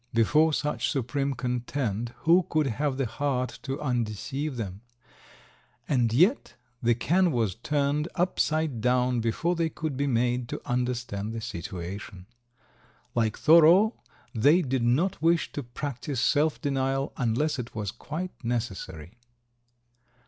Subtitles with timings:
[0.15, 4.81] Before such supreme content, who could have the heart to undeceive them?
[5.87, 11.33] And yet, the can was turned upside down before they could be made to understand
[11.33, 12.25] the situation.
[13.13, 14.01] Like Thoreau,
[14.33, 19.19] they did not wish to practice self denial unless it was quite necessary!